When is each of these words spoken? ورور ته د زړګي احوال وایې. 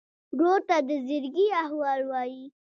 ورور 0.37 0.59
ته 0.69 0.77
د 0.87 0.89
زړګي 1.07 1.47
احوال 1.63 2.01
وایې. 2.09 2.45